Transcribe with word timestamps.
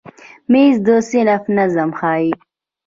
مېز 0.51 0.75
د 0.85 0.87
صنف 1.09 1.43
نظم 1.57 1.89
ښیي. 1.99 2.29